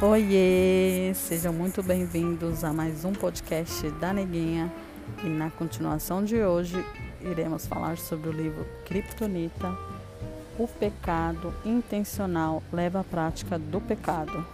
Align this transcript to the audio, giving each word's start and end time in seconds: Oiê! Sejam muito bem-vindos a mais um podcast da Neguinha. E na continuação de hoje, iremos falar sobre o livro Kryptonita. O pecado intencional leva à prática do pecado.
Oiê! 0.00 1.12
Sejam 1.12 1.52
muito 1.52 1.82
bem-vindos 1.82 2.62
a 2.62 2.72
mais 2.72 3.04
um 3.04 3.12
podcast 3.12 3.90
da 3.92 4.12
Neguinha. 4.12 4.72
E 5.24 5.28
na 5.28 5.50
continuação 5.50 6.24
de 6.24 6.36
hoje, 6.40 6.76
iremos 7.20 7.66
falar 7.66 7.98
sobre 7.98 8.28
o 8.28 8.32
livro 8.32 8.64
Kryptonita. 8.84 9.76
O 10.56 10.68
pecado 10.68 11.52
intencional 11.64 12.62
leva 12.72 13.00
à 13.00 13.04
prática 13.04 13.58
do 13.58 13.80
pecado. 13.80 14.46